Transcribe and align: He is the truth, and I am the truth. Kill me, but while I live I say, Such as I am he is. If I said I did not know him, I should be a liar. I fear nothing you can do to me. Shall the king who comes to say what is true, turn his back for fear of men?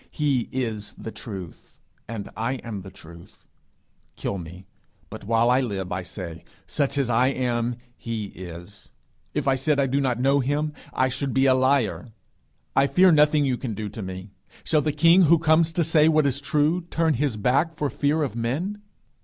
He 0.09 0.49
is 0.51 0.93
the 0.93 1.11
truth, 1.11 1.77
and 2.07 2.27
I 2.35 2.53
am 2.63 2.81
the 2.81 2.89
truth. 2.89 3.45
Kill 4.15 4.39
me, 4.39 4.65
but 5.11 5.25
while 5.25 5.51
I 5.51 5.61
live 5.61 5.91
I 5.91 6.01
say, 6.01 6.43
Such 6.65 6.97
as 6.97 7.07
I 7.07 7.27
am 7.27 7.75
he 7.95 8.25
is. 8.33 8.89
If 9.35 9.47
I 9.47 9.53
said 9.53 9.79
I 9.79 9.85
did 9.85 10.01
not 10.01 10.19
know 10.19 10.39
him, 10.39 10.73
I 10.91 11.07
should 11.07 11.35
be 11.35 11.45
a 11.45 11.53
liar. 11.53 12.07
I 12.75 12.87
fear 12.87 13.11
nothing 13.11 13.45
you 13.45 13.57
can 13.59 13.75
do 13.75 13.89
to 13.89 14.01
me. 14.01 14.31
Shall 14.63 14.81
the 14.81 14.91
king 14.91 15.21
who 15.25 15.37
comes 15.37 15.71
to 15.73 15.83
say 15.83 16.07
what 16.07 16.25
is 16.25 16.41
true, 16.41 16.81
turn 16.89 17.13
his 17.13 17.37
back 17.37 17.75
for 17.75 17.91
fear 17.91 18.23
of 18.23 18.35
men? 18.35 18.81